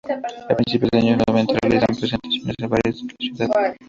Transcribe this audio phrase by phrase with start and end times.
[0.49, 3.75] A principios de los años noventa realizan presentaciones en bares de la ciudad.